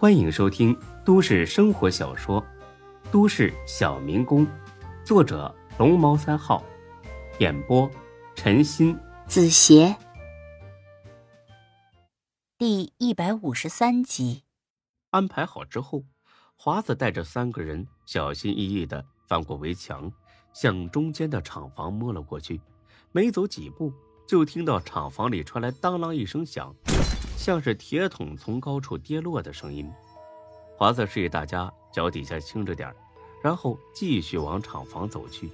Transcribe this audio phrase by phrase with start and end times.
[0.00, 0.74] 欢迎收听
[1.04, 2.40] 都市生活小说
[3.12, 4.46] 《都市小民工》，
[5.04, 6.64] 作者龙猫三号，
[7.38, 7.86] 演播
[8.34, 9.94] 陈鑫、子邪，
[12.56, 14.44] 第一百五十三集。
[15.10, 16.04] 安排好之后，
[16.56, 20.10] 华子带着三个人小心翼翼的翻过围墙，
[20.54, 22.58] 向中间的厂房摸了过去。
[23.12, 23.92] 没走几步，
[24.26, 26.74] 就听到厂房里传来当啷一声响，
[27.40, 29.90] 像是铁桶从高处跌落的声音。
[30.76, 32.94] 华子示意大家脚底下轻着点
[33.42, 35.50] 然后继续往厂房走去。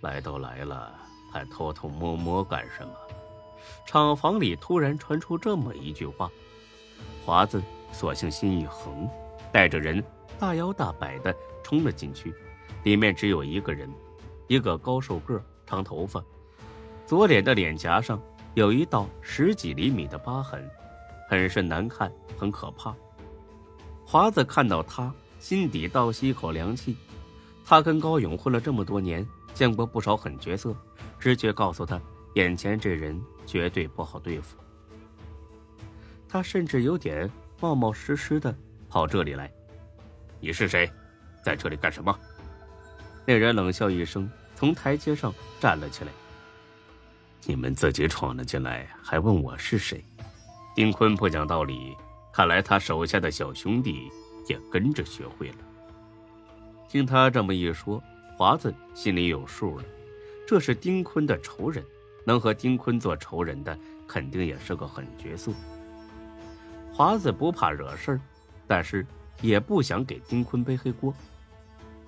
[0.00, 0.92] 来都来了，
[1.32, 2.92] 还偷偷摸摸干什么？
[3.86, 6.28] 厂房里突然传出这么一句话，
[7.24, 9.08] 华子索性心一横，
[9.52, 10.02] 带着人
[10.40, 12.34] 大摇大摆的冲了进去。
[12.82, 13.88] 里面只有一个人，
[14.48, 15.40] 一个高瘦个。
[15.64, 16.22] 长头发，
[17.06, 18.20] 左脸的脸颊上
[18.54, 20.62] 有一道十几厘米的疤痕，
[21.26, 22.94] 很是难看，很可怕。
[24.04, 26.94] 华子看到他，心底倒吸一口凉气。
[27.64, 30.76] 他跟高勇混了这么多年，见过不少狠角色，
[31.18, 31.98] 直觉告诉他，
[32.34, 34.58] 眼前这人绝对不好对付。
[36.28, 38.54] 他甚至有点冒冒失失的
[38.90, 39.50] 跑这里来。
[40.40, 40.90] 你是谁？
[41.42, 42.14] 在这里干什么？
[43.24, 44.30] 那人冷笑一声。
[44.54, 46.12] 从台阶上站了起来。
[47.44, 50.04] 你们自己闯了进来，还问我是谁？
[50.76, 51.96] 丁坤不讲道理，
[52.32, 54.08] 看来他手下的小兄弟
[54.48, 55.56] 也跟着学会了。
[56.88, 58.00] 听他这么一说，
[58.36, 59.84] 华子心里有数了。
[60.46, 61.84] 这是丁坤的仇人，
[62.24, 63.76] 能和丁坤做仇人的，
[64.06, 65.52] 肯定也是个狠角色。
[66.92, 68.20] 华子不怕惹事儿，
[68.68, 69.04] 但是
[69.40, 71.12] 也不想给丁坤背黑锅。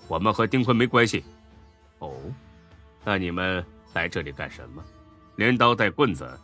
[0.07, 1.25] 我们和丁坤没关系。
[1.99, 2.15] 哦。
[3.05, 4.83] 那你们来这里干什么？
[5.37, 6.39] 镰刀带棍子，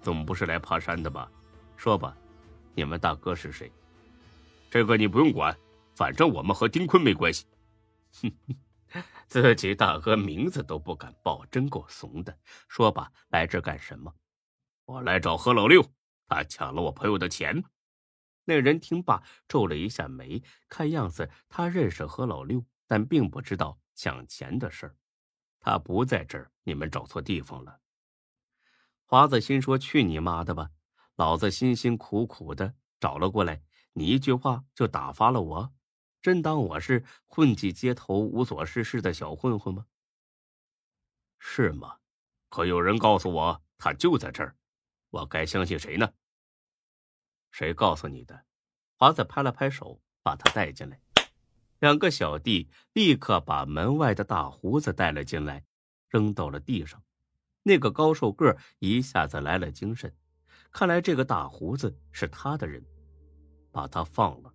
[0.00, 1.28] 总不是来爬山的吧？
[1.76, 2.16] 说吧，
[2.74, 3.70] 你们大哥是谁？
[4.70, 5.56] 这个你不用管，
[5.96, 7.44] 反正我们和丁坤没关系。
[8.22, 12.38] 哼哼，自己大哥名字都不敢报，真够怂的。
[12.68, 14.14] 说吧，来这干什么？
[14.84, 15.84] 我来找何老六，
[16.28, 17.64] 他抢了我朋友的钱。
[18.44, 24.94] 那人听罢皱了一下眉，看样子他认识何老六，但并不知道抢钱的事儿。
[25.58, 27.76] 他不在这儿，你们找错地方了。
[29.08, 30.72] 华子心说：“去你妈的吧！
[31.14, 33.62] 老子辛辛苦苦的找了过来，
[33.92, 35.72] 你一句话就打发了我，
[36.20, 39.86] 真当我是混迹街头、无所事事的小混混吗？
[41.38, 41.98] 是吗？
[42.48, 44.56] 可有人告诉我他就在这儿，
[45.10, 46.12] 我该相信谁呢？
[47.52, 48.44] 谁告诉你的？”
[48.98, 51.00] 华子拍了拍手，把他带进来。
[51.78, 55.64] 两个小弟立刻把门外的大胡子带了进来，
[56.08, 57.04] 扔到了地上。
[57.66, 60.14] 那个高瘦个一下子来了精神，
[60.70, 62.80] 看来这个大胡子是他的人，
[63.72, 64.54] 把他放了。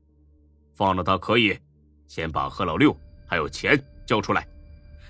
[0.75, 1.59] 放了他可以，
[2.07, 2.95] 先把何老六
[3.27, 4.47] 还有钱交出来。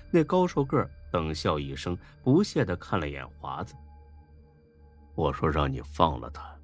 [0.09, 3.75] 那高瘦个冷笑一声，不屑的看了眼华子。
[5.13, 6.59] 我说让你放了他，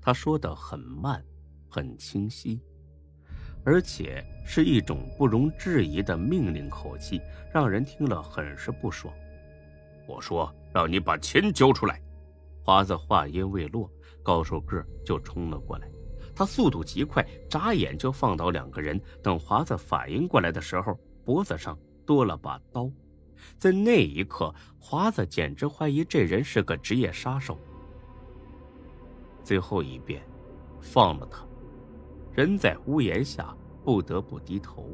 [0.00, 1.24] 他说的很慢，
[1.68, 2.60] 很清晰。
[3.64, 9.14] 而且是一种不容置疑的命令口气，让人听了很是不爽。
[10.06, 12.00] 我说：“让你把钱交出来！”
[12.62, 13.90] 华子话音未落，
[14.22, 15.88] 高瘦个就冲了过来。
[16.34, 19.00] 他速度极快，眨眼就放倒两个人。
[19.22, 22.90] 等华子反应过来的时候，脖子上多了把刀。
[23.56, 27.58] 在那一刻，华子简直怀疑这人是个职业杀手。
[29.42, 30.22] 最后一遍，
[30.80, 31.46] 放了他。
[32.32, 33.54] 人在屋檐下，
[33.84, 34.88] 不得不低头。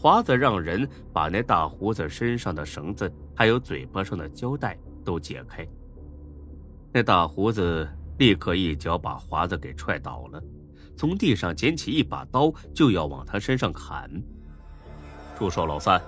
[0.00, 4.74] 华子让人把那大胡子身上的绳子，还有嘴巴上的胶带
[5.04, 5.68] 都解开。
[6.90, 10.42] 那大胡子立刻一脚把华子给踹倒了，
[10.96, 14.10] 从地上捡起一把刀，就要往他身上砍。
[15.38, 16.00] 住手，老三！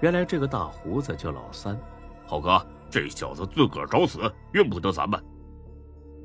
[0.00, 1.76] 原来这个大胡子叫老三。
[2.24, 4.20] 浩哥，这小子自个儿找死，
[4.52, 5.20] 怨不得咱们。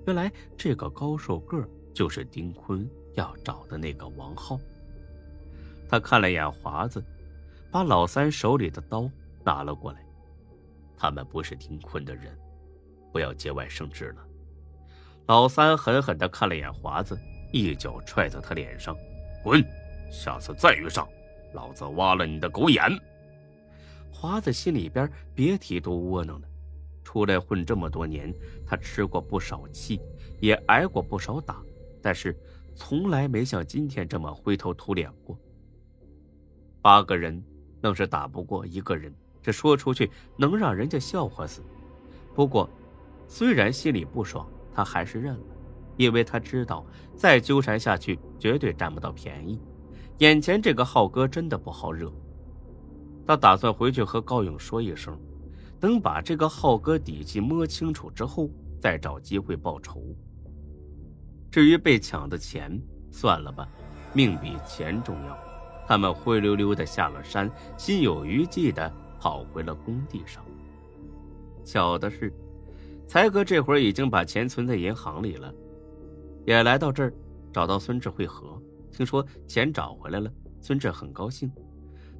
[0.05, 2.87] 原来这个高瘦个就是丁坤。
[3.15, 4.59] 要找的那个王浩，
[5.89, 7.03] 他看了眼华子，
[7.71, 9.09] 把老三手里的刀
[9.43, 10.05] 拿了过来。
[10.97, 12.37] 他们不是丁坤的人，
[13.11, 14.25] 不要节外生枝了。
[15.27, 17.17] 老三狠狠的看了眼华子，
[17.51, 18.95] 一脚踹在他脸上
[19.43, 19.63] ：“滚！
[20.11, 21.07] 下次再遇上，
[21.53, 22.83] 老子挖了你的狗眼！”
[24.11, 26.47] 华子心里边别提多窝囊了。
[27.03, 28.33] 出来混这么多年，
[28.65, 30.01] 他吃过不少气，
[30.39, 31.61] 也挨过不少打，
[32.01, 32.35] 但是。
[32.79, 35.35] 从来没像今天这么灰头土脸过。
[36.87, 37.43] 八个人
[37.81, 41.61] 愣是打不过一个人，这说出去能让人家笑话死。
[42.33, 42.69] 不过，
[43.27, 45.43] 虽然心里不爽，他还是认了。
[45.97, 49.59] 因为他知道再纠缠下去绝对占不到便宜。
[50.19, 52.09] 眼前这个浩哥真的不好惹，
[53.25, 55.19] 他打算回去和高勇说一声，
[55.81, 58.49] 等把这个浩哥底细摸清楚之后，
[58.79, 60.01] 再找机会报仇。
[61.51, 62.81] 至于被抢的钱，
[63.11, 63.67] 算了吧，
[64.13, 65.46] 命比钱重要。
[65.87, 70.43] 他们灰溜溜的下了山，心有余悸的跑回了工地上。
[71.63, 72.33] 巧的是，
[73.07, 75.53] 才哥这会儿已经把钱存在银行里了，
[76.45, 77.13] 也来到这儿
[77.53, 78.61] 找到孙志会合。
[78.91, 80.29] 听说钱找回来了，
[80.59, 81.49] 孙志很高兴。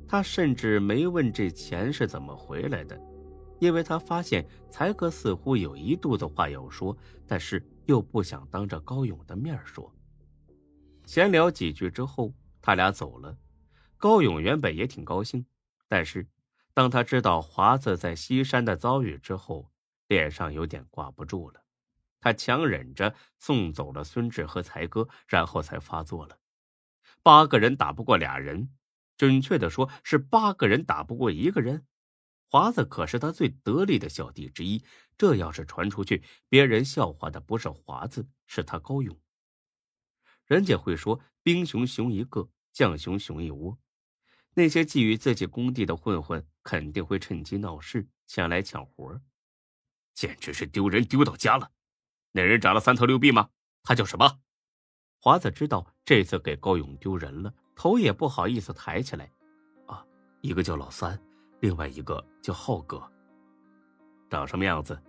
[0.07, 2.97] 他甚至没问这钱是怎么回来的，
[3.59, 6.95] 因为他发现才哥似乎有一肚子话要说，
[7.27, 9.93] 但是又不想当着高勇的面说。
[11.05, 12.31] 闲聊几句之后，
[12.61, 13.35] 他俩走了。
[13.97, 15.45] 高勇原本也挺高兴，
[15.87, 16.27] 但是
[16.73, 19.71] 当他知道华子在西山的遭遇之后，
[20.07, 21.63] 脸上有点挂不住了。
[22.19, 26.39] 他强忍着送走了孙志和才哥，然后才发作了。
[27.23, 28.69] 八个人打不过俩人，
[29.17, 31.85] 准确的说是八个人打不过一个人。
[32.49, 34.83] 华子可是他最得力的小弟之一，
[35.17, 39.19] 这要是传出去，别人笑话的不是华子，是他高勇。
[40.45, 43.77] 人家会说兵熊熊一个，将熊熊一窝。
[44.57, 49.21] 那些觊觎自己工地的混混肯定会趁机闹事，前来抢活
[50.15, 51.69] 简直是丢人丢到家了。
[52.31, 53.49] 那人长了三头六臂吗？
[53.83, 54.39] 他叫什么？
[55.21, 59.31] 华子知道这次给高勇丢人了，头也不好意思抬起来。
[59.85, 60.03] 啊，
[60.41, 61.19] 一个叫老三，
[61.59, 62.99] 另外一个叫浩哥。
[64.27, 64.99] 长什么样子？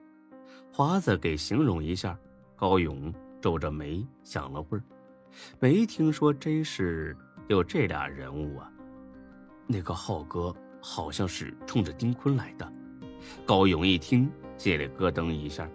[0.71, 2.19] 华子给形容一下。
[2.55, 3.11] 高勇
[3.41, 4.85] 皱着眉想了会儿，
[5.59, 7.17] 没听说真是
[7.49, 8.71] 有这俩人物啊。
[9.71, 12.73] 那个浩哥好像是冲着丁坤来的。
[13.45, 15.69] 高勇一听，心里咯噔一下。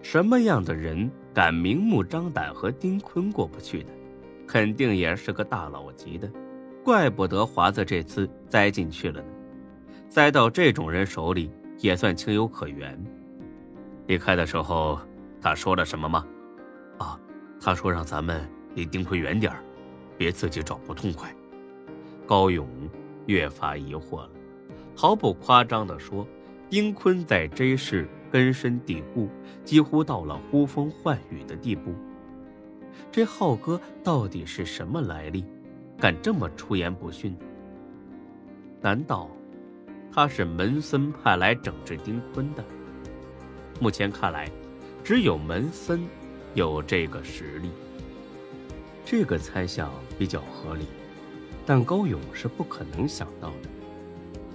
[0.00, 3.90] 什么样的人敢明目张胆和丁坤过不去的？
[4.46, 6.28] 肯定也是个大佬级的。
[6.82, 9.28] 怪不得华子这次栽进去了呢。
[10.08, 12.98] 栽到这种人手里，也算情有可原。
[14.06, 14.98] 离开的时候，
[15.40, 16.26] 他说了什么吗？
[16.98, 17.20] 啊，
[17.60, 19.52] 他说让咱们离丁坤远点
[20.16, 21.34] 别自己找不痛快。
[22.26, 22.66] 高勇。
[23.26, 24.30] 越发疑惑了，
[24.96, 26.26] 毫不夸张地说，
[26.68, 29.28] 丁坤在 J 市根深蒂固，
[29.64, 31.92] 几乎到了呼风唤雨的地步。
[33.10, 35.44] 这浩哥到底是什么来历，
[35.98, 37.36] 敢这么出言不逊？
[38.80, 39.30] 难道
[40.12, 42.64] 他是门森派来整治丁坤的？
[43.80, 44.50] 目前看来，
[45.04, 46.06] 只有门森
[46.54, 47.70] 有这个实力。
[49.04, 50.86] 这个猜想比较合理。
[51.64, 53.68] 但高勇是不可能想到的，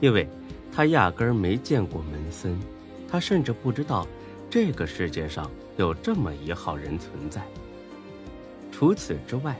[0.01, 0.27] 因为
[0.71, 2.59] 他压根儿没见过门森，
[3.07, 4.07] 他甚至不知道
[4.49, 7.41] 这个世界上有这么一号人存在。
[8.71, 9.57] 除此之外，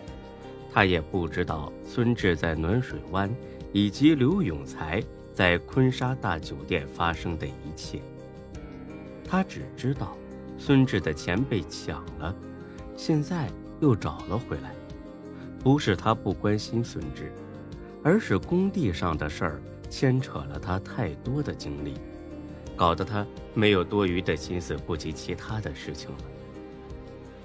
[0.72, 3.34] 他也不知道孙志在暖水湾
[3.72, 5.02] 以及刘永才
[5.34, 8.00] 在坤沙大酒店发生的一切。
[9.28, 10.16] 他只知道
[10.58, 12.36] 孙志的钱被抢了，
[12.96, 14.72] 现在又找了回来。
[15.60, 17.32] 不是他不关心孙志，
[18.04, 21.96] 而是工地上的事儿牵扯了他太多的精力，
[22.76, 26.18] 搞得他没有多余的心思顾及其他的事情了。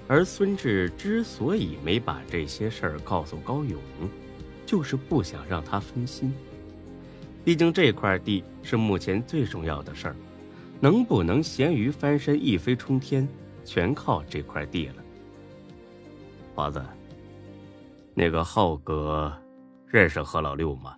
[0.07, 3.79] 而孙志之所以没把这些事儿告诉高勇，
[4.65, 6.33] 就是不想让他分心。
[7.43, 10.15] 毕竟这块地是目前最重要的事儿，
[10.79, 13.27] 能不能咸鱼翻身一飞冲天，
[13.65, 14.95] 全靠这块地了。
[16.55, 16.81] 华子。
[18.15, 19.35] 那个浩哥
[19.87, 20.95] 认识何老六吗？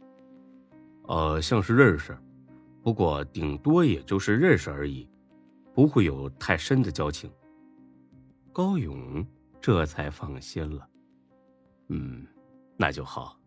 [1.07, 2.17] 呃，像是认识，
[2.83, 5.09] 不过顶多也就是认识而已，
[5.73, 7.31] 不会有太深的交情。
[8.51, 9.25] 高勇
[9.61, 10.89] 这才放心了。
[11.89, 12.27] 嗯，
[12.77, 13.39] 那就好。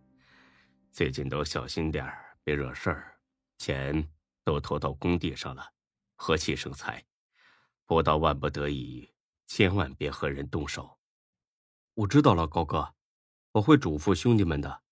[0.90, 2.10] 最近都小心点
[2.42, 3.14] 别惹事儿。
[3.58, 4.08] 钱
[4.44, 5.62] 都投到工地上了，
[6.14, 7.04] 和气生财。
[7.86, 9.10] 不到万不得已，
[9.46, 10.96] 千万别和人动手。
[11.94, 12.94] 我知道了，高哥。
[13.52, 14.82] 我会嘱咐兄弟们的。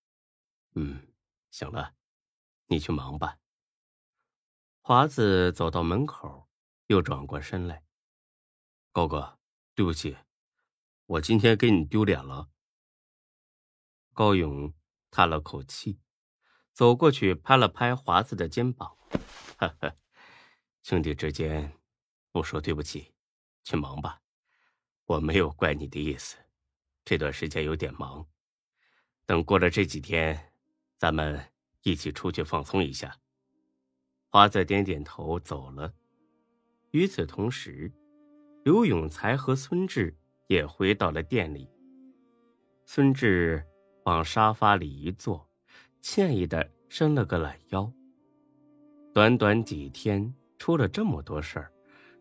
[0.75, 1.07] 嗯，
[1.51, 1.95] 行了，
[2.67, 3.37] 你去忙吧。
[4.81, 6.49] 华子走到门口，
[6.87, 7.83] 又转过身来
[8.91, 9.39] ：“高哥，
[9.75, 10.17] 对不起，
[11.05, 12.49] 我今天给你丢脸了。”
[14.13, 14.73] 高勇
[15.11, 15.99] 叹了口气，
[16.73, 18.97] 走过去拍了拍华子的肩膀
[19.59, 19.95] ：“哈哈，
[20.83, 21.77] 兄弟之间
[22.31, 23.13] 不说对不起，
[23.63, 24.21] 去忙吧。
[25.05, 26.37] 我没有怪你的意思，
[27.03, 28.27] 这段时间有点忙。”
[29.27, 30.39] 等过了这几天，
[30.97, 31.37] 咱们
[31.83, 33.13] 一起出去放松一下。
[34.29, 35.93] 华子点点头走了。
[36.91, 37.91] 与此同时，
[38.63, 40.15] 刘永才和孙志
[40.47, 41.69] 也回到了店里。
[42.85, 43.61] 孙志
[44.05, 45.45] 往沙发里一坐，
[45.99, 47.91] 歉意的伸了个懒腰。
[49.13, 51.69] 短短几天出了这么多事儿，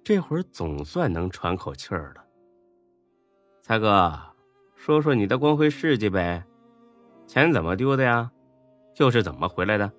[0.02, 2.26] 这会儿总算能喘口气儿了。
[3.62, 4.20] 才哥，
[4.74, 6.44] 说说你的光辉事迹呗，
[7.26, 8.30] 钱怎么丢的呀？
[8.98, 9.92] 又是怎么回来的？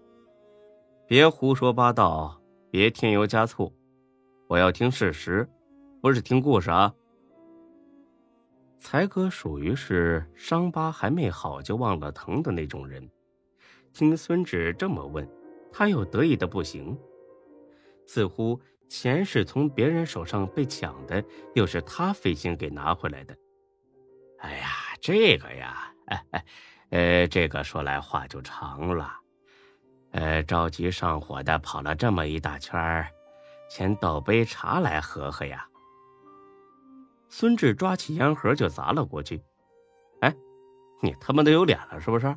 [1.05, 2.41] 别胡说八道，
[2.71, 3.71] 别添油加醋，
[4.47, 5.47] 我要听事实，
[6.01, 6.93] 不是听故事啊。
[8.79, 13.09] 才哥属于是伤疤还没好就忘了疼的那种人，
[13.93, 15.27] 听孙志这么问，
[15.71, 16.97] 他又得意的不行，
[18.05, 21.23] 似乎钱是从别人手上被抢的，
[21.55, 23.35] 又是他费心给拿回来的。
[24.39, 24.69] 哎呀，
[25.01, 26.45] 这个呀，哎哎，
[26.89, 29.13] 呃，这个说来话就长了，
[30.11, 33.09] 呃，着急上火的跑了这么一大圈儿，
[33.69, 35.67] 先倒杯茶来喝喝呀。
[37.29, 39.43] 孙志抓起烟盒就砸了过去，
[40.21, 40.33] 哎，
[41.01, 42.33] 你他妈的有脸了是不是？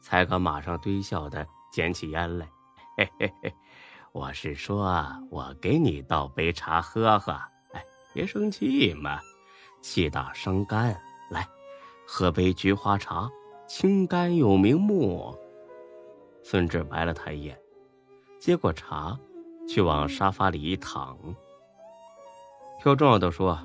[0.00, 2.48] 才哥马上堆笑的捡起烟来，
[2.96, 3.54] 嘿嘿嘿，
[4.12, 7.32] 我是说，我给你倒杯茶喝喝，
[7.72, 9.20] 哎，别生气嘛，
[9.80, 11.00] 气大伤肝。
[11.30, 11.46] 来，
[12.04, 13.30] 喝杯菊花茶，
[13.70, 15.32] 清肝又明目。
[16.42, 17.56] 孙志白了他一眼，
[18.40, 19.16] 接过茶，
[19.68, 21.16] 去往沙发里一躺。
[22.84, 23.56] 有重要的说，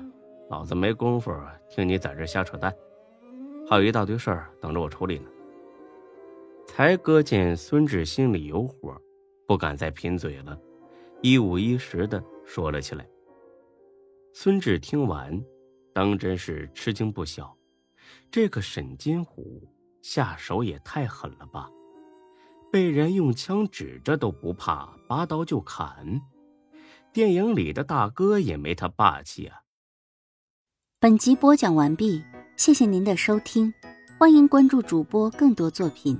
[0.48, 1.36] 老子没工夫
[1.68, 2.72] 听你在这瞎扯淡，
[3.68, 5.28] 还有一大堆事儿等着我处理呢。
[6.68, 8.96] 才哥见孙志心里有火，
[9.44, 10.56] 不敢再贫嘴了，
[11.20, 13.04] 一五一十的说了起来。
[14.32, 15.44] 孙志听完。
[15.92, 17.56] 当真是吃惊不小，
[18.30, 19.66] 这个沈金虎
[20.08, 21.68] 下手也太狠了吧！
[22.70, 26.22] 被人用枪指着都不怕，拔刀就砍。
[27.12, 29.62] 电影里的大哥也没他霸气啊！
[31.00, 32.22] 本集播讲完毕，
[32.56, 33.74] 谢谢您的收听，
[34.16, 36.16] 欢迎关注主播更多作品。